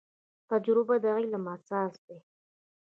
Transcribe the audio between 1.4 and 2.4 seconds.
اساس دی